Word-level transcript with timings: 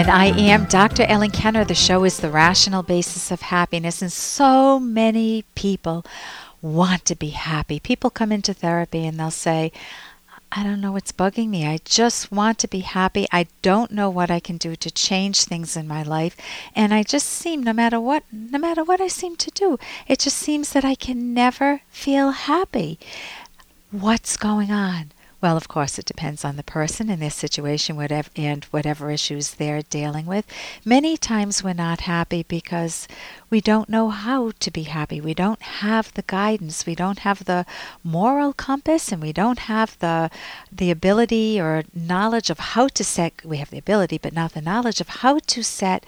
And 0.00 0.10
I 0.10 0.28
am 0.28 0.64
Dr. 0.64 1.02
Ellen 1.02 1.30
Kenner. 1.30 1.62
The 1.62 1.74
show 1.74 2.04
is 2.04 2.20
The 2.20 2.30
Rational 2.30 2.82
Basis 2.82 3.30
of 3.30 3.42
Happiness. 3.42 4.00
And 4.00 4.10
so 4.10 4.80
many 4.80 5.44
people 5.54 6.06
want 6.62 7.04
to 7.04 7.14
be 7.14 7.28
happy. 7.28 7.78
People 7.78 8.08
come 8.08 8.32
into 8.32 8.54
therapy 8.54 9.04
and 9.04 9.20
they'll 9.20 9.30
say, 9.30 9.72
I 10.50 10.62
don't 10.62 10.80
know 10.80 10.92
what's 10.92 11.12
bugging 11.12 11.50
me. 11.50 11.66
I 11.66 11.80
just 11.84 12.32
want 12.32 12.58
to 12.60 12.66
be 12.66 12.78
happy. 12.78 13.26
I 13.30 13.48
don't 13.60 13.90
know 13.90 14.08
what 14.08 14.30
I 14.30 14.40
can 14.40 14.56
do 14.56 14.74
to 14.74 14.90
change 14.90 15.44
things 15.44 15.76
in 15.76 15.86
my 15.86 16.02
life. 16.02 16.34
And 16.74 16.94
I 16.94 17.02
just 17.02 17.28
seem 17.28 17.62
no 17.62 17.74
matter 17.74 18.00
what 18.00 18.22
no 18.32 18.58
matter 18.58 18.82
what 18.82 19.02
I 19.02 19.08
seem 19.08 19.36
to 19.36 19.50
do, 19.50 19.78
it 20.08 20.20
just 20.20 20.38
seems 20.38 20.72
that 20.72 20.82
I 20.82 20.94
can 20.94 21.34
never 21.34 21.82
feel 21.90 22.30
happy. 22.30 22.98
What's 23.90 24.38
going 24.38 24.72
on? 24.72 25.12
Well, 25.42 25.56
of 25.56 25.68
course, 25.68 25.98
it 25.98 26.04
depends 26.04 26.44
on 26.44 26.56
the 26.56 26.62
person 26.62 27.08
and 27.08 27.22
their 27.22 27.30
situation 27.30 27.96
whatever, 27.96 28.28
and 28.36 28.64
whatever 28.66 29.10
issues 29.10 29.52
they're 29.52 29.80
dealing 29.80 30.26
with. 30.26 30.44
Many 30.84 31.16
times 31.16 31.64
we're 31.64 31.72
not 31.72 32.02
happy 32.02 32.42
because 32.42 33.08
we 33.48 33.62
don't 33.62 33.88
know 33.88 34.10
how 34.10 34.52
to 34.60 34.70
be 34.70 34.82
happy. 34.82 35.18
We 35.18 35.32
don't 35.32 35.62
have 35.62 36.12
the 36.12 36.24
guidance. 36.26 36.84
We 36.84 36.94
don't 36.94 37.20
have 37.20 37.46
the 37.46 37.64
moral 38.04 38.52
compass, 38.52 39.10
and 39.12 39.22
we 39.22 39.32
don't 39.32 39.60
have 39.60 39.98
the 40.00 40.30
the 40.70 40.90
ability 40.90 41.58
or 41.58 41.84
knowledge 41.94 42.50
of 42.50 42.58
how 42.58 42.88
to 42.88 43.02
set. 43.02 43.42
We 43.42 43.56
have 43.56 43.70
the 43.70 43.78
ability, 43.78 44.18
but 44.18 44.34
not 44.34 44.52
the 44.52 44.60
knowledge 44.60 45.00
of 45.00 45.08
how 45.08 45.38
to 45.38 45.62
set 45.62 46.04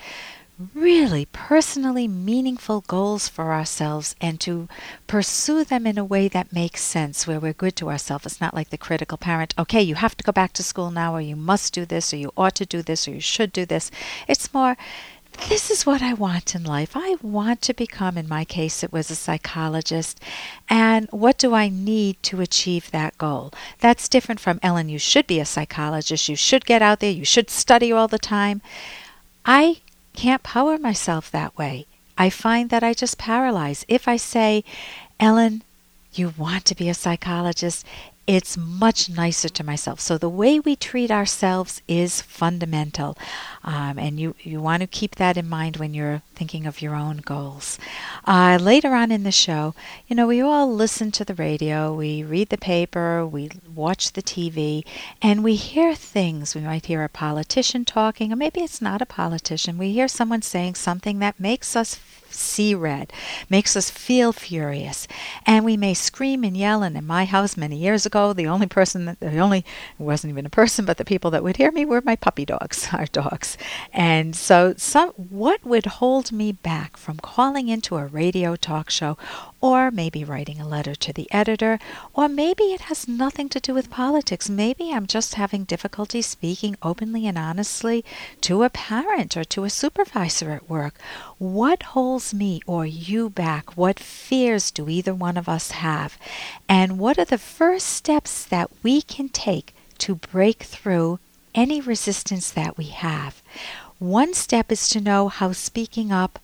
really 0.75 1.27
personally 1.33 2.07
meaningful 2.07 2.83
goals 2.87 3.29
for 3.29 3.53
ourselves 3.53 4.15
and 4.21 4.39
to 4.41 4.69
pursue 5.07 5.65
them 5.65 5.87
in 5.87 5.99
a 5.99 6.05
way 6.05 6.29
that 6.29 6.53
makes 6.53 6.83
sense, 6.83 7.27
where 7.27 7.41
we're 7.41 7.53
good 7.53 7.77
to 7.77 7.89
ourselves. 7.89 8.27
It's 8.27 8.41
not 8.41 8.55
like 8.55 8.71
the 8.71 8.79
critical 8.79 9.19
parent, 9.19 9.55
okay, 9.59 9.83
you 9.83 9.95
have 9.97 10.17
to 10.17 10.25
go 10.25 10.33
back 10.33 10.53
to 10.55 10.63
school 10.63 10.91
now, 10.91 11.15
or 11.15 11.21
you 11.21 11.37
must 11.37 11.73
do 11.73 11.85
this, 11.85 12.13
or 12.13 12.17
you 12.17 12.33
ought 12.37 12.55
to 12.57 12.67
do 12.67 12.83
this, 12.83 13.09
or 13.09 13.13
you 13.13 13.21
should 13.21 13.53
do 13.53 13.65
this. 13.65 13.91
It's 14.29 14.53
more, 14.53 14.77
this 15.49 15.71
is 15.71 15.87
what 15.87 16.03
I 16.03 16.13
want 16.13 16.55
in 16.55 16.63
life. 16.63 16.93
I 16.95 17.17
want 17.23 17.63
to 17.63 17.75
become, 17.75 18.19
in 18.19 18.29
my 18.29 18.45
case, 18.45 18.85
it 18.85 18.93
was 18.93 19.11
a 19.11 19.17
psychologist. 19.17 20.21
And 20.69 21.09
what 21.11 21.39
do 21.39 21.55
I 21.55 21.69
need 21.69 22.23
to 22.25 22.41
achieve 22.41 22.91
that 22.91 23.17
goal? 23.19 23.53
That's 23.81 24.09
different 24.09 24.41
from 24.41 24.61
Ellen, 24.63 24.91
you 24.91 24.99
should 24.99 25.27
be 25.27 25.41
a 25.41 25.47
psychologist. 25.47 26.29
You 26.29 26.37
should 26.37 26.67
get 26.67 26.83
out 26.83 27.01
there. 27.01 27.11
You 27.11 27.25
should 27.25 27.51
study 27.51 27.91
all 27.91 28.09
the 28.09 28.19
time. 28.19 28.61
I 29.45 29.81
can't 30.15 30.43
power 30.43 30.79
myself 30.79 31.31
that 31.31 31.57
way. 31.57 31.87
I 32.17 32.31
find 32.31 32.71
that 32.71 32.83
I 32.83 32.93
just 32.95 33.19
paralyze. 33.19 33.85
If 33.89 34.07
I 34.07 34.17
say, 34.17 34.65
Ellen, 35.19 35.63
you 36.15 36.35
want 36.37 36.65
to 36.67 36.75
be 36.75 36.89
a 36.89 36.95
psychologist, 36.95 37.87
it's 38.27 38.57
much 38.57 39.11
nicer 39.11 39.49
to 39.49 39.65
myself. 39.65 39.99
So 39.99 40.17
the 40.17 40.29
way 40.29 40.61
we 40.61 40.77
treat 40.77 41.11
ourselves 41.11 41.83
is 41.89 42.23
fundamental. 42.23 43.19
Um, 43.65 43.99
and 43.99 44.21
you, 44.21 44.37
you 44.41 44.61
want 44.61 44.83
to 44.83 44.87
keep 44.87 45.17
that 45.17 45.37
in 45.37 45.49
mind 45.49 45.77
when 45.77 45.93
you're 45.93 46.23
thinking 46.35 46.67
of 46.67 46.81
your 46.81 46.95
own 46.95 47.19
goals. 47.19 47.79
Uh, 48.25 48.59
later 48.61 48.95
on 48.95 49.11
in 49.11 49.25
the 49.25 49.33
show, 49.33 49.75
you 50.07 50.15
know, 50.15 50.29
we 50.29 50.41
all 50.41 50.73
listen 50.73 51.11
to 51.13 51.25
the 51.25 51.35
radio, 51.35 51.93
we 51.93 52.23
read 52.23 52.51
the 52.51 52.59
paper, 52.59 53.27
we 53.27 53.51
watch 53.75 54.13
the 54.13 54.23
TV, 54.23 54.85
and 55.21 55.43
we 55.43 55.57
hear 55.57 55.95
things. 55.95 56.55
We 56.55 56.61
might 56.61 56.87
hear 56.87 57.03
a 57.03 57.09
politician 57.09 57.85
talking, 57.85 58.33
or 58.33 58.37
maybe 58.37 58.61
it's 58.61 58.83
not 58.83 59.03
a 59.03 59.07
politician. 59.07 59.79
We 59.79 59.93
hear 59.93 60.09
someone 60.09 60.43
saying 60.43 60.77
something 60.77 61.19
that 61.19 61.41
makes 61.41 61.75
us 61.75 61.99
see 62.35 62.75
red, 62.75 63.13
makes 63.49 63.77
us 63.77 63.91
feel 63.91 64.33
furious. 64.33 65.07
And 65.47 65.65
we 65.65 65.77
may 65.77 65.95
scream 65.95 66.45
and 66.45 66.57
yell. 66.57 66.83
And 66.83 66.97
in 66.97 67.07
my 67.07 67.25
house 67.25 67.57
many 67.57 67.77
years 67.77 68.07
ago, 68.07 68.12
the 68.13 68.47
only 68.47 68.67
person 68.67 69.07
that, 69.07 69.21
the 69.21 69.39
only, 69.39 69.59
it 69.59 70.03
wasn't 70.03 70.31
even 70.31 70.47
a 70.47 70.51
person, 70.51 70.85
but 70.85 70.99
the 70.99 71.05
people 71.05 71.31
that 71.31 71.43
would 71.43 71.57
hear 71.57 71.73
me 71.73 71.85
were 71.85 72.01
my 72.03 72.17
puppy 72.17 72.45
dogs, 72.45 72.89
our 72.93 73.07
dogs. 73.07 73.57
And 73.93 74.37
so, 74.37 74.75
some, 74.77 75.11
what 75.11 75.65
would 75.65 75.87
hold 75.87 76.31
me 76.31 76.53
back 76.53 76.97
from 76.97 77.19
calling 77.19 77.69
into 77.69 77.97
a 77.97 78.07
radio 78.07 78.55
talk 78.57 78.91
show 78.91 79.17
or 79.63 79.93
maybe 79.93 80.25
writing 80.25 80.61
a 80.61 80.67
letter 80.67 80.93
to 80.93 81.13
the 81.13 81.31
editor, 81.31 81.79
or 82.13 82.29
maybe 82.29 82.65
it 82.65 82.83
has 82.83 83.07
nothing 83.07 83.49
to 83.49 83.61
do 83.61 83.73
with 83.73 83.89
politics. 83.89 84.51
Maybe 84.51 84.93
I'm 84.93 85.07
just 85.07 85.37
having 85.37 85.63
difficulty 85.63 86.21
speaking 86.21 86.77
openly 86.83 87.29
and 87.29 87.39
honestly 87.39 88.05
to 88.41 88.65
a 88.65 88.71
parent 88.71 89.37
or 89.37 89.45
to 89.45 89.63
a 89.63 89.71
supervisor 89.71 90.51
at 90.51 90.69
work. 90.69 90.97
What 91.39 91.85
holds 91.95 92.35
me 92.35 92.61
or 92.67 92.85
you 92.85 93.31
back? 93.31 93.77
What 93.77 94.01
fears 94.01 94.73
do 94.73 94.89
either 94.89 95.15
one 95.15 95.37
of 95.37 95.49
us 95.49 95.71
have? 95.71 96.19
And 96.69 96.99
what 96.99 97.17
are 97.17 97.25
the 97.25 97.39
first 97.39 97.87
steps 97.87 98.45
that 98.45 98.69
we 98.83 99.01
can 99.01 99.29
take 99.29 99.75
to 99.99 100.17
break 100.17 100.65
through 100.65 101.21
any 101.55 101.81
resistance 101.81 102.51
that 102.51 102.77
we 102.77 102.87
have? 102.87 103.41
One 104.01 104.35
step 104.35 104.73
is 104.73 104.89
to 104.89 105.01
know 105.01 105.29
how 105.29 105.53
speaking 105.53 106.11
up 106.11 106.41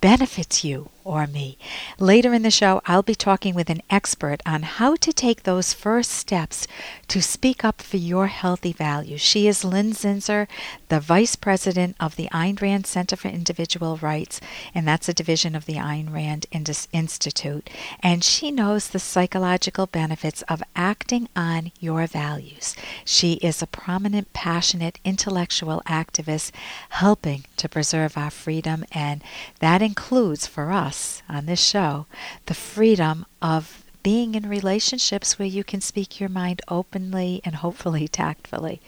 benefits 0.00 0.62
you 0.62 0.90
or 1.04 1.26
me. 1.26 1.58
Later 1.98 2.32
in 2.32 2.42
the 2.42 2.50
show, 2.50 2.80
I'll 2.86 3.02
be 3.02 3.14
talking 3.14 3.54
with 3.54 3.68
an 3.68 3.82
expert 3.90 4.40
on 4.46 4.62
how 4.62 4.96
to 4.96 5.12
take 5.12 5.42
those 5.42 5.74
first 5.74 6.10
steps 6.10 6.66
to 7.08 7.20
speak 7.20 7.64
up 7.64 7.82
for 7.82 7.98
your 7.98 8.28
healthy 8.28 8.72
values. 8.72 9.20
She 9.20 9.46
is 9.46 9.64
Lin 9.64 9.92
Zinser, 9.92 10.48
the 10.88 11.00
Vice 11.00 11.36
President 11.36 11.94
of 12.00 12.16
the 12.16 12.28
Ayn 12.32 12.60
Rand 12.60 12.86
Center 12.86 13.16
for 13.16 13.28
Individual 13.28 13.98
Rights, 13.98 14.40
and 14.74 14.88
that's 14.88 15.08
a 15.08 15.14
division 15.14 15.54
of 15.54 15.66
the 15.66 15.74
Ayn 15.74 16.12
Rand 16.12 16.46
Institute. 16.92 17.68
And 18.00 18.24
she 18.24 18.50
knows 18.50 18.88
the 18.88 18.98
psychological 18.98 19.86
benefits 19.86 20.42
of 20.42 20.62
acting 20.74 21.28
on 21.36 21.70
your 21.80 22.06
values. 22.06 22.74
She 23.04 23.34
is 23.34 23.60
a 23.60 23.66
prominent, 23.66 24.32
passionate, 24.32 24.98
intellectual 25.04 25.82
activist 25.86 26.50
helping 26.88 27.44
to 27.58 27.68
preserve 27.68 28.16
our 28.16 28.30
freedom, 28.30 28.84
and 28.92 29.22
that 29.58 29.82
includes 29.82 30.46
for 30.46 30.72
us 30.72 30.93
us 30.94 31.22
on 31.28 31.46
this 31.46 31.60
show 31.60 32.06
the 32.46 32.54
freedom 32.54 33.26
of 33.42 33.84
being 34.04 34.34
in 34.34 34.48
relationships 34.48 35.38
where 35.38 35.48
you 35.48 35.64
can 35.64 35.80
speak 35.80 36.20
your 36.20 36.28
mind 36.28 36.60
openly 36.68 37.40
and 37.44 37.56
hopefully 37.56 38.06
tactfully. 38.22 38.80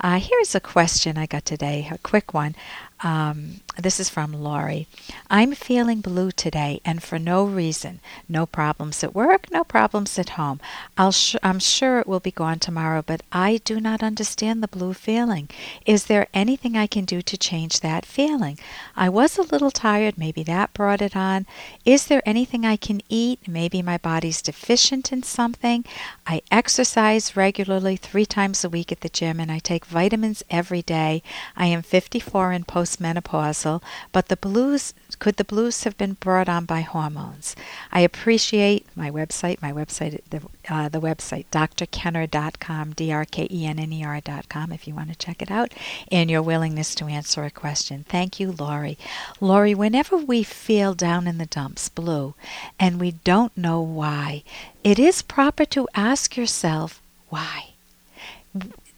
Uh, 0.00 0.18
here's 0.18 0.54
a 0.54 0.60
question 0.60 1.16
I 1.16 1.26
got 1.26 1.44
today, 1.44 1.88
a 1.90 1.98
quick 1.98 2.34
one. 2.34 2.54
Um, 3.00 3.60
this 3.78 4.00
is 4.00 4.08
from 4.08 4.32
Laurie. 4.32 4.88
I'm 5.28 5.52
feeling 5.52 6.00
blue 6.00 6.30
today 6.30 6.80
and 6.82 7.02
for 7.02 7.18
no 7.18 7.44
reason. 7.44 8.00
No 8.26 8.46
problems 8.46 9.04
at 9.04 9.14
work, 9.14 9.50
no 9.50 9.64
problems 9.64 10.18
at 10.18 10.30
home. 10.30 10.60
I'll 10.96 11.12
sh- 11.12 11.36
I'm 11.42 11.58
sure 11.58 11.98
it 12.00 12.06
will 12.06 12.20
be 12.20 12.30
gone 12.30 12.58
tomorrow, 12.58 13.02
but 13.04 13.20
I 13.30 13.60
do 13.64 13.80
not 13.80 14.02
understand 14.02 14.62
the 14.62 14.68
blue 14.68 14.94
feeling. 14.94 15.50
Is 15.84 16.06
there 16.06 16.26
anything 16.32 16.74
I 16.74 16.86
can 16.86 17.04
do 17.04 17.20
to 17.20 17.36
change 17.36 17.80
that 17.80 18.06
feeling? 18.06 18.58
I 18.96 19.10
was 19.10 19.36
a 19.36 19.42
little 19.42 19.70
tired, 19.70 20.16
maybe 20.16 20.42
that 20.44 20.72
brought 20.72 21.02
it 21.02 21.14
on. 21.14 21.44
Is 21.84 22.06
there 22.06 22.22
anything 22.24 22.64
I 22.64 22.76
can 22.76 23.02
eat? 23.10 23.46
Maybe 23.46 23.82
my 23.82 23.98
body's 23.98 24.40
deficient 24.40 25.12
in 25.12 25.22
something. 25.22 25.84
I 26.26 26.40
exercise 26.50 27.36
regularly 27.36 27.96
three 27.96 28.26
times 28.26 28.64
a 28.64 28.70
week 28.70 28.90
at 28.90 29.00
the 29.02 29.10
gym 29.10 29.38
and 29.38 29.52
I 29.52 29.58
take 29.58 29.84
vitamins 29.84 30.42
every 30.48 30.80
day. 30.80 31.22
I 31.56 31.66
am 31.66 31.82
54 31.82 32.52
and 32.52 32.66
post 32.66 32.85
postmenopausal, 32.86 33.82
but 34.12 34.28
the 34.28 34.36
blues 34.36 34.94
could 35.18 35.36
the 35.36 35.44
blues 35.44 35.84
have 35.84 35.96
been 35.96 36.12
brought 36.14 36.48
on 36.48 36.64
by 36.66 36.82
hormones? 36.82 37.56
I 37.90 38.00
appreciate 38.00 38.86
my 38.94 39.10
website, 39.10 39.62
my 39.62 39.72
website, 39.72 40.20
the, 40.30 40.42
uh, 40.68 40.88
the 40.88 41.00
website, 41.00 41.46
drkenner.com, 41.50 42.92
D-R-K-E-N-N-E-R.com, 42.92 44.72
if 44.72 44.86
you 44.86 44.94
want 44.94 45.08
to 45.10 45.16
check 45.16 45.40
it 45.40 45.50
out, 45.50 45.72
and 46.12 46.30
your 46.30 46.42
willingness 46.42 46.94
to 46.96 47.06
answer 47.06 47.44
a 47.44 47.50
question. 47.50 48.04
Thank 48.08 48.38
you, 48.38 48.52
Laurie. 48.52 48.98
Laurie, 49.40 49.74
whenever 49.74 50.16
we 50.16 50.42
feel 50.42 50.94
down 50.94 51.26
in 51.26 51.38
the 51.38 51.46
dumps, 51.46 51.88
blue, 51.88 52.34
and 52.78 53.00
we 53.00 53.12
don't 53.12 53.56
know 53.56 53.80
why, 53.80 54.42
it 54.84 54.98
is 54.98 55.22
proper 55.22 55.64
to 55.66 55.88
ask 55.94 56.36
yourself, 56.36 57.00
why? 57.30 57.70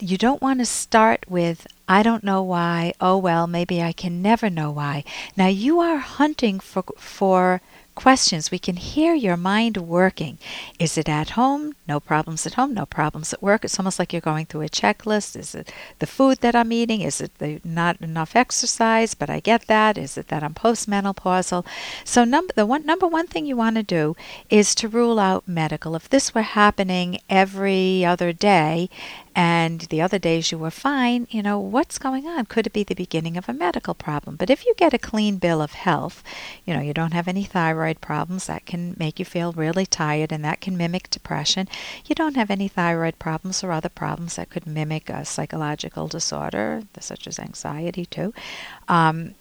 you 0.00 0.16
don't 0.16 0.40
want 0.40 0.60
to 0.60 0.66
start 0.66 1.24
with, 1.28 1.66
I 1.88 2.02
don't 2.02 2.22
know 2.22 2.42
why, 2.42 2.92
oh 3.00 3.16
well, 3.16 3.46
maybe 3.46 3.80
I 3.82 3.92
can 3.92 4.20
never 4.20 4.50
know 4.50 4.70
why. 4.70 5.04
Now 5.36 5.46
you 5.46 5.80
are 5.80 5.96
hunting 5.96 6.60
for, 6.60 6.84
for 6.98 7.62
questions. 7.98 8.52
We 8.52 8.60
can 8.60 8.76
hear 8.76 9.12
your 9.12 9.36
mind 9.36 9.76
working. 9.78 10.38
Is 10.78 10.96
it 10.96 11.08
at 11.08 11.30
home? 11.30 11.74
No 11.88 11.98
problems 11.98 12.46
at 12.46 12.54
home, 12.54 12.72
no 12.72 12.86
problems 12.86 13.32
at 13.32 13.42
work. 13.42 13.64
It's 13.64 13.76
almost 13.80 13.98
like 13.98 14.12
you're 14.12 14.20
going 14.20 14.46
through 14.46 14.62
a 14.62 14.68
checklist. 14.68 15.34
Is 15.34 15.52
it 15.52 15.72
the 15.98 16.06
food 16.06 16.38
that 16.38 16.54
I'm 16.54 16.70
eating? 16.70 17.00
Is 17.00 17.20
it 17.20 17.32
the 17.38 17.60
not 17.64 18.00
enough 18.00 18.36
exercise? 18.36 19.14
But 19.14 19.30
I 19.30 19.40
get 19.40 19.66
that. 19.66 19.98
Is 19.98 20.16
it 20.16 20.28
that 20.28 20.44
I'm 20.44 20.54
postmenopausal? 20.54 21.66
So 22.04 22.22
number 22.22 22.52
the 22.54 22.66
one 22.66 22.86
number 22.86 23.08
one 23.08 23.26
thing 23.26 23.46
you 23.46 23.56
want 23.56 23.74
to 23.76 23.82
do 23.82 24.14
is 24.48 24.76
to 24.76 24.88
rule 24.88 25.18
out 25.18 25.48
medical. 25.48 25.96
If 25.96 26.08
this 26.08 26.32
were 26.34 26.42
happening 26.42 27.18
every 27.28 28.04
other 28.04 28.32
day 28.32 28.90
and 29.38 29.82
the 29.82 30.02
other 30.02 30.18
days 30.18 30.50
you 30.50 30.58
were 30.58 30.68
fine, 30.68 31.28
you 31.30 31.44
know, 31.44 31.60
what's 31.60 31.96
going 31.96 32.26
on? 32.26 32.46
Could 32.46 32.66
it 32.66 32.72
be 32.72 32.82
the 32.82 32.96
beginning 32.96 33.36
of 33.36 33.48
a 33.48 33.52
medical 33.52 33.94
problem? 33.94 34.34
But 34.34 34.50
if 34.50 34.66
you 34.66 34.74
get 34.76 34.92
a 34.92 34.98
clean 34.98 35.36
bill 35.36 35.62
of 35.62 35.74
health, 35.74 36.24
you 36.66 36.74
know, 36.74 36.80
you 36.80 36.92
don't 36.92 37.12
have 37.12 37.28
any 37.28 37.44
thyroid 37.44 38.00
problems, 38.00 38.48
that 38.48 38.66
can 38.66 38.96
make 38.98 39.20
you 39.20 39.24
feel 39.24 39.52
really 39.52 39.86
tired 39.86 40.32
and 40.32 40.44
that 40.44 40.60
can 40.60 40.76
mimic 40.76 41.08
depression. 41.08 41.68
You 42.04 42.16
don't 42.16 42.34
have 42.34 42.50
any 42.50 42.66
thyroid 42.66 43.20
problems 43.20 43.62
or 43.62 43.70
other 43.70 43.88
problems 43.88 44.34
that 44.34 44.50
could 44.50 44.66
mimic 44.66 45.08
a 45.08 45.24
psychological 45.24 46.08
disorder, 46.08 46.82
such 46.98 47.28
as 47.28 47.38
anxiety, 47.38 48.06
too. 48.06 48.34
Um, 48.88 49.36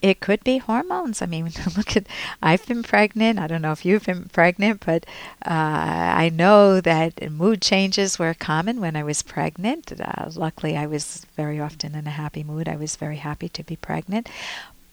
it 0.00 0.20
could 0.20 0.44
be 0.44 0.58
hormones. 0.58 1.20
I 1.20 1.26
mean, 1.26 1.50
look 1.76 1.96
at, 1.96 2.06
I've 2.42 2.66
been 2.66 2.82
pregnant. 2.82 3.38
I 3.38 3.46
don't 3.46 3.62
know 3.62 3.72
if 3.72 3.84
you've 3.84 4.06
been 4.06 4.26
pregnant, 4.26 4.84
but 4.84 5.04
uh, 5.44 5.50
I 5.50 6.30
know 6.32 6.80
that 6.80 7.30
mood 7.30 7.60
changes 7.60 8.18
were 8.18 8.34
common 8.34 8.80
when 8.80 8.96
I 8.96 9.02
was 9.02 9.22
pregnant. 9.22 9.92
Uh, 10.00 10.30
luckily, 10.34 10.76
I 10.76 10.86
was 10.86 11.26
very 11.36 11.60
often 11.60 11.94
in 11.94 12.06
a 12.06 12.10
happy 12.10 12.44
mood. 12.44 12.68
I 12.68 12.76
was 12.76 12.96
very 12.96 13.16
happy 13.16 13.48
to 13.50 13.62
be 13.62 13.76
pregnant. 13.76 14.28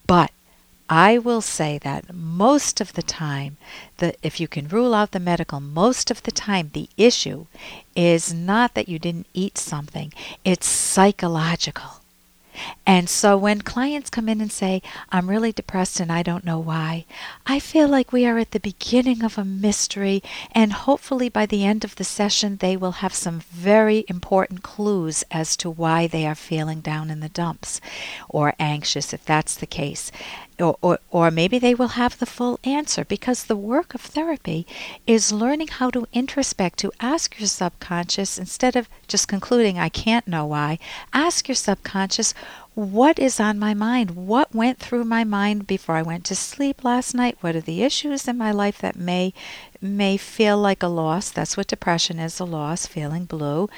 But 0.08 0.32
I 0.90 1.18
will 1.18 1.42
say 1.42 1.80
that 1.80 2.14
most 2.14 2.80
of 2.80 2.94
the 2.94 3.02
time, 3.02 3.58
the, 3.98 4.16
if 4.22 4.40
you 4.40 4.48
can 4.48 4.68
rule 4.68 4.94
out 4.94 5.12
the 5.12 5.20
medical, 5.20 5.60
most 5.60 6.12
of 6.12 6.22
the 6.24 6.32
time 6.32 6.70
the 6.74 6.90
issue 6.96 7.48
is 7.96 8.32
not 8.34 8.76
that 8.76 8.88
you 8.88 9.00
didn't 9.00 9.26
eat 9.34 9.58
something, 9.58 10.14
it's 10.44 10.68
psychological. 10.68 12.02
And 12.86 13.10
so 13.10 13.38
when 13.38 13.62
clients 13.62 14.10
come 14.10 14.30
in 14.30 14.42
and 14.42 14.52
say, 14.52 14.82
I'm 15.12 15.30
really 15.30 15.52
depressed 15.52 16.00
and 16.00 16.12
I 16.12 16.24
don't 16.24 16.46
know 16.46 16.60
why, 16.60 17.06
I 17.46 17.60
feel 17.60 17.88
like 17.88 18.12
we 18.12 18.26
are 18.26 18.38
at 18.38 18.52
the 18.52 18.60
beginning 18.60 19.24
of 19.24 19.38
a 19.38 19.46
mystery, 19.46 20.22
and 20.52 20.74
hopefully 20.74 21.30
by 21.30 21.46
the 21.46 21.66
end 21.66 21.84
of 21.84 21.96
the 21.96 22.04
session, 22.04 22.58
they 22.58 22.78
will 22.78 22.94
have 22.94 23.14
some 23.14 23.40
very 23.40 24.06
important 24.08 24.64
clues 24.64 25.24
as 25.32 25.56
to 25.58 25.70
why 25.70 26.08
they 26.08 26.26
are 26.26 26.36
feeling 26.36 26.82
down 26.82 27.10
in 27.10 27.20
the 27.20 27.30
dumps 27.30 27.82
or 28.30 28.54
anxious, 28.60 29.14
if 29.14 29.26
that's 29.26 29.56
the 29.56 29.66
case. 29.66 30.12
Or, 30.58 30.78
or, 30.82 31.00
or 31.12 31.32
maybe 31.32 31.60
they 31.60 31.76
will 31.76 31.90
have 32.00 32.18
the 32.18 32.26
full 32.26 32.60
answer 32.64 33.04
because 33.04 33.44
the 33.44 33.58
work 33.58 33.94
of 33.94 34.00
therapy 34.00 34.66
is 35.06 35.34
learning 35.34 35.68
how 35.68 35.90
to 35.90 36.08
introspect, 36.14 36.78
to 36.78 36.94
ask 37.02 37.38
your 37.38 37.48
subconscious 37.48 38.38
instead 38.38 38.78
of 38.78 38.88
just 39.06 39.28
concluding, 39.28 39.78
I 39.78 39.90
can't 39.90 40.30
know 40.30 40.46
why, 40.46 40.80
ask 41.12 41.50
your 41.50 41.56
subconscious, 41.56 42.34
what 42.76 43.18
is 43.18 43.40
on 43.40 43.58
my 43.58 43.74
mind? 43.74 44.12
What 44.12 44.54
went 44.54 44.80
through 44.80 45.06
my 45.06 45.24
mind 45.24 45.66
before 45.66 45.96
I 45.96 46.02
went 46.02 46.26
to 46.26 46.36
sleep 46.36 46.84
last 46.84 47.16
night? 47.16 47.38
What 47.40 47.56
are 47.56 47.62
the 47.62 47.84
issues 47.84 48.28
in 48.28 48.38
my 48.38 48.52
life 48.52 48.80
that 48.80 48.98
may 48.98 49.34
may 49.82 50.18
feel 50.18 50.58
like 50.58 50.84
a 50.84 50.88
loss? 50.88 51.32
That's 51.32 51.56
what 51.56 51.68
depression 51.68 52.20
is, 52.20 52.40
a 52.40 52.46
loss, 52.46 52.86
feeling 52.86 53.26
blue. 53.26 53.70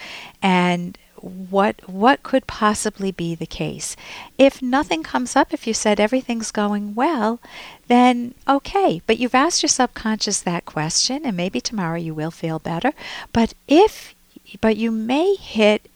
And 0.41 0.97
what 1.21 1.87
what 1.87 2.23
could 2.23 2.47
possibly 2.47 3.11
be 3.11 3.35
the 3.35 3.45
case. 3.45 3.95
If 4.37 4.61
nothing 4.61 5.03
comes 5.03 5.35
up, 5.35 5.53
if 5.53 5.67
you 5.67 5.73
said 5.73 5.99
everything's 5.99 6.51
going 6.51 6.95
well, 6.95 7.39
then 7.87 8.33
okay. 8.47 9.01
But 9.05 9.17
you've 9.17 9.35
asked 9.35 9.61
your 9.61 9.69
subconscious 9.69 10.41
that 10.41 10.65
question, 10.65 11.25
and 11.25 11.37
maybe 11.37 11.61
tomorrow 11.61 11.97
you 11.97 12.13
will 12.13 12.31
feel 12.31 12.59
better. 12.59 12.93
But 13.33 13.53
if 13.67 14.15
but 14.61 14.77
you 14.77 14.91
may 14.91 15.35
hit 15.35 15.89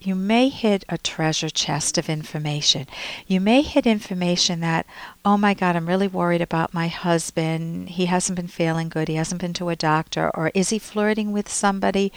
you 0.00 0.14
may 0.14 0.48
hit 0.48 0.84
a 0.88 0.96
treasure 0.96 1.50
chest 1.50 1.98
of 1.98 2.08
information. 2.08 2.86
You 3.26 3.40
may 3.40 3.60
hit 3.60 3.86
information 3.86 4.60
that, 4.60 4.86
oh 5.24 5.36
my 5.36 5.52
God, 5.52 5.76
I'm 5.76 5.86
really 5.86 6.08
worried 6.08 6.40
about 6.40 6.72
my 6.72 6.88
husband. 6.88 7.90
He 7.90 8.06
hasn't 8.06 8.36
been 8.36 8.48
feeling 8.48 8.88
good. 8.88 9.08
He 9.08 9.16
hasn't 9.16 9.42
been 9.42 9.52
to 9.54 9.68
a 9.68 9.76
doctor. 9.76 10.30
Or 10.34 10.50
is 10.54 10.70
he 10.70 10.78
flirting 10.78 11.32
with 11.32 11.50
somebody? 11.50 12.12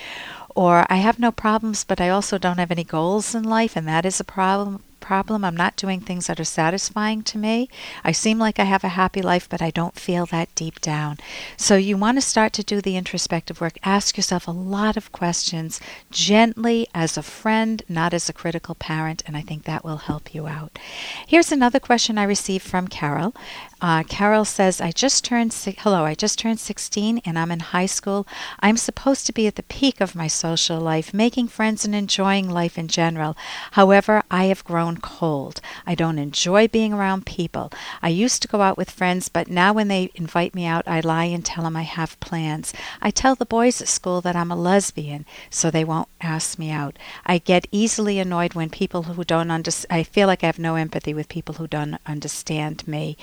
Or 0.55 0.85
I 0.89 0.97
have 0.97 1.19
no 1.19 1.31
problems, 1.31 1.83
but 1.83 1.99
I 1.99 2.09
also 2.09 2.37
don't 2.37 2.59
have 2.59 2.71
any 2.71 2.85
goals 2.85 3.35
in 3.35 3.43
life, 3.43 3.75
and 3.75 3.87
that 3.87 4.05
is 4.05 4.19
a 4.19 4.23
problem 4.23 4.83
problem. 5.03 5.43
I'm 5.43 5.57
not 5.57 5.75
doing 5.75 5.99
things 5.99 6.27
that 6.27 6.39
are 6.39 6.45
satisfying 6.45 7.23
to 7.23 7.37
me. 7.37 7.69
I 8.03 8.13
seem 8.13 8.39
like 8.39 8.57
I 8.57 8.63
have 8.63 8.85
a 8.85 8.99
happy 9.01 9.21
life, 9.21 9.47
but 9.49 9.61
I 9.61 9.69
don't 9.69 9.99
feel 9.99 10.25
that 10.27 10.55
deep 10.55 10.79
down. 10.79 11.17
So 11.57 11.75
you 11.75 11.97
want 11.97 12.17
to 12.17 12.21
start 12.21 12.53
to 12.53 12.63
do 12.63 12.79
the 12.79 12.95
introspective 12.95 13.59
work. 13.59 13.77
Ask 13.83 14.15
yourself 14.15 14.47
a 14.47 14.51
lot 14.51 14.95
of 14.95 15.11
questions 15.11 15.81
gently 16.09 16.87
as 16.95 17.17
a 17.17 17.23
friend, 17.23 17.83
not 17.89 18.13
as 18.13 18.29
a 18.29 18.33
critical 18.33 18.75
parent, 18.75 19.21
and 19.27 19.35
I 19.35 19.41
think 19.41 19.65
that 19.65 19.83
will 19.83 19.97
help 19.97 20.33
you 20.33 20.47
out. 20.47 20.79
Here's 21.27 21.51
another 21.51 21.79
question 21.79 22.17
I 22.17 22.23
received 22.23 22.65
from 22.65 22.87
Carol. 22.87 23.35
Uh, 23.83 24.01
Carol 24.01 24.45
says, 24.45 24.79
I 24.79 24.91
just 24.91 25.25
turned, 25.25 25.51
si- 25.51 25.75
hello, 25.77 26.05
I 26.05 26.15
just 26.15 26.39
turned 26.39 26.61
16 26.61 27.17
and 27.25 27.37
I'm 27.37 27.51
in 27.51 27.59
high 27.59 27.85
school. 27.85 28.25
I'm 28.61 28.77
supposed 28.77 29.25
to 29.25 29.33
be 29.33 29.45
at 29.45 29.57
the 29.57 29.63
peak 29.63 29.99
of 29.99 30.15
my 30.15 30.27
social 30.27 30.79
life, 30.79 31.13
making 31.13 31.49
friends 31.49 31.83
and 31.83 31.93
enjoying 31.93 32.49
life 32.49 32.77
in 32.77 32.87
general. 32.87 33.35
However, 33.71 34.23
I 34.31 34.45
have 34.45 34.63
grown 34.63 34.99
cold. 35.01 35.59
I 35.85 35.95
don't 35.95 36.17
enjoy 36.17 36.69
being 36.69 36.93
around 36.93 37.25
people. 37.25 37.73
I 38.01 38.07
used 38.07 38.41
to 38.43 38.47
go 38.47 38.61
out 38.61 38.77
with 38.77 38.89
friends, 38.89 39.27
but 39.27 39.49
now 39.49 39.73
when 39.73 39.89
they 39.89 40.11
invite 40.15 40.55
me 40.55 40.65
out, 40.65 40.87
I 40.87 41.01
lie 41.01 41.25
and 41.25 41.43
tell 41.43 41.65
them 41.65 41.75
I 41.75 41.81
have 41.81 42.17
plans. 42.21 42.71
I 43.01 43.11
tell 43.11 43.35
the 43.35 43.45
boys 43.45 43.81
at 43.81 43.89
school 43.89 44.21
that 44.21 44.37
I'm 44.37 44.49
a 44.49 44.55
lesbian, 44.55 45.25
so 45.49 45.69
they 45.69 45.83
won't 45.83 46.07
ask 46.21 46.57
me 46.57 46.71
out. 46.71 46.97
I 47.25 47.37
get 47.37 47.67
easily 47.69 48.17
annoyed 48.17 48.53
when 48.53 48.69
people 48.69 49.03
who 49.03 49.25
don't 49.25 49.51
understand, 49.51 49.91
I 49.99 50.03
feel 50.03 50.27
like 50.27 50.41
I 50.41 50.45
have 50.45 50.57
no 50.57 50.75
empathy 50.75 51.13
with 51.13 51.27
people 51.27 51.55
who 51.55 51.67
don't 51.67 51.97
understand 52.05 52.87
me. 52.87 53.17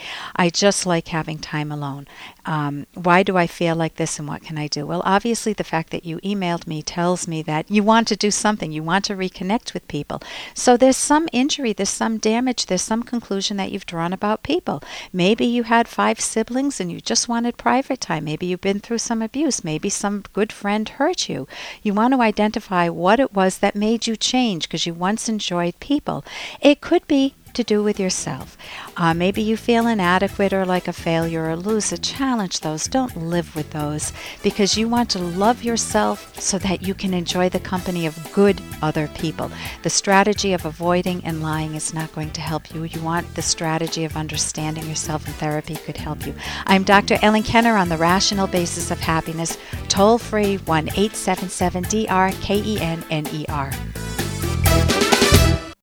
Just 0.52 0.87
like 0.87 1.08
having 1.08 1.38
time 1.38 1.70
alone. 1.70 2.06
Um, 2.47 2.87
why 2.94 3.23
do 3.23 3.37
I 3.37 3.47
feel 3.47 3.76
like 3.76 3.97
this 3.97 4.19
and 4.19 4.26
what 4.26 4.43
can 4.43 4.58
I 4.58 4.67
do? 4.67 4.87
Well, 4.87 5.02
obviously, 5.05 5.52
the 5.52 5.64
fact 5.64 5.91
that 5.91 6.05
you 6.05 6.19
emailed 6.19 6.67
me 6.67 6.82
tells 6.82 7.29
me 7.29 7.43
that 7.43 7.70
you 7.70 7.82
want 7.82 8.08
to 8.08 8.17
do 8.17 8.31
something, 8.31 8.73
you 8.73 8.82
want 8.82 9.05
to 9.06 9.14
reconnect 9.14 9.75
with 9.75 9.87
people. 9.88 10.23
So 10.55 10.76
there's 10.76 10.97
some 10.97 11.29
injury, 11.32 11.73
there's 11.73 11.88
some 11.88 12.19
damage, 12.19 12.67
there's 12.67 12.82
some 12.82 13.02
conclusion 13.02 13.56
that 13.58 13.70
you've 13.73 13.87
drawn 13.87 14.12
about 14.12 14.43
people. 14.43 14.82
Maybe 15.12 15.44
you 15.44 15.64
had 15.64 15.87
five 15.87 16.19
siblings 16.20 16.81
and 16.81 16.91
you 16.91 17.00
just 17.00 17.29
wanted 17.29 17.56
private 17.56 18.00
time. 18.00 18.25
Maybe 18.25 18.47
you've 18.47 18.61
been 18.61 18.81
through 18.81 18.99
some 18.99 19.23
abuse. 19.23 19.62
Maybe 19.62 19.88
some 19.88 20.25
good 20.32 20.52
friend 20.52 20.88
hurt 20.88 21.29
you. 21.29 21.47
You 21.82 21.94
want 21.94 22.14
to 22.14 22.20
identify 22.20 22.88
what 22.88 23.20
it 23.20 23.32
was 23.32 23.58
that 23.58 23.76
made 23.76 24.06
you 24.06 24.17
change 24.17 24.64
because 24.64 24.87
you 24.87 24.94
once 24.94 25.29
enjoyed 25.29 25.79
people. 25.81 26.25
It 26.61 26.81
could 26.81 27.06
be 27.06 27.35
to 27.55 27.64
do 27.64 27.82
with 27.82 28.00
yourself. 28.00 28.56
Uh, 28.97 29.14
maybe 29.14 29.43
you 29.43 29.56
feel 29.56 29.87
inadequate 29.87 30.52
or 30.52 30.64
like 30.64 30.88
a 30.88 30.93
failure 30.93 31.49
or 31.49 31.56
loser. 31.56 31.97
Challenge 31.97 32.61
those. 32.61 32.87
Don't 32.87 33.17
live 33.17 33.55
with 33.55 33.70
those 33.70 34.12
because 34.43 34.76
you 34.76 34.88
want 34.88 35.11
to 35.11 35.19
love 35.19 35.62
yourself 35.62 36.38
so 36.41 36.58
that 36.58 36.82
you 36.82 36.94
can 36.94 37.14
enjoy 37.14 37.49
the 37.49 37.61
company 37.61 38.06
of 38.06 38.32
good 38.32 38.61
other 38.82 39.08
people. 39.08 39.50
The 39.82 39.91
strategy 39.91 40.52
of 40.52 40.64
avoiding 40.64 41.25
and 41.25 41.43
lying 41.43 41.75
is 41.75 41.94
not 41.94 42.14
going 42.14 42.31
to 42.32 42.41
help 42.41 42.75
you. 42.75 42.85
You 42.85 43.00
want 43.02 43.35
the 43.35 43.43
strategy 43.43 44.05
of 44.05 44.17
understanding 44.17 44.88
yourself, 44.88 45.26
and 45.26 45.35
therapy 45.37 45.76
could 45.76 45.97
help 45.97 46.26
you. 46.26 46.35
I'm 46.67 46.85
Dr. 46.85 47.19
Ellen 47.23 47.43
Kenner 47.43 47.76
on 47.76 47.88
the 47.88 47.97
Rational 47.97 48.47
Basis 48.47 48.91
of 48.91 49.00
Happiness. 49.00 49.58
Toll 49.88 50.19
free 50.19 50.56
1 50.56 50.88
877 50.88 51.82
D 51.85 52.06
R 52.08 52.32
K 52.41 52.62
E 52.62 52.81
N 52.81 53.05
N 53.11 53.26
E 53.32 53.44
R. 53.49 53.73